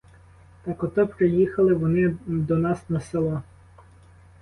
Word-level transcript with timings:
Так 0.63 0.81
ото 0.83 1.07
приїхали 1.07 1.73
вони 1.73 2.17
до 2.25 2.57
нас 2.57 2.89
на 2.89 2.99
село. 3.01 3.41